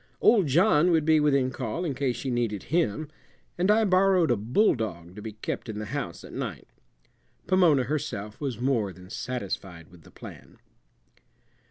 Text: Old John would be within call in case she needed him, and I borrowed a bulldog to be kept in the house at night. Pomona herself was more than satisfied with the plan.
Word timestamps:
Old 0.19 0.47
John 0.47 0.89
would 0.89 1.05
be 1.05 1.19
within 1.19 1.51
call 1.51 1.85
in 1.85 1.93
case 1.93 2.15
she 2.15 2.31
needed 2.31 2.63
him, 2.73 3.07
and 3.55 3.69
I 3.69 3.85
borrowed 3.85 4.31
a 4.31 4.35
bulldog 4.35 5.15
to 5.15 5.21
be 5.21 5.33
kept 5.33 5.69
in 5.69 5.77
the 5.77 5.85
house 5.93 6.23
at 6.23 6.33
night. 6.33 6.67
Pomona 7.45 7.83
herself 7.83 8.41
was 8.41 8.59
more 8.59 8.91
than 8.91 9.11
satisfied 9.11 9.89
with 9.91 10.01
the 10.01 10.09
plan. 10.09 10.57